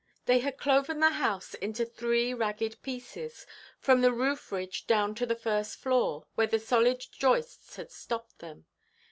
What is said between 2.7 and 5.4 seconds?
pieces, from the roof–ridge down to the